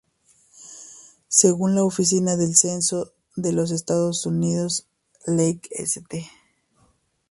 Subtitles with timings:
[1.27, 4.87] Según la Oficina del Censo de los Estados Unidos,
[5.27, 6.27] Lake St.